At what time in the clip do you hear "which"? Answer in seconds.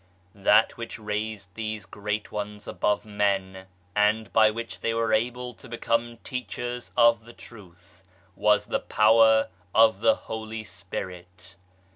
0.77-0.97, 4.49-4.79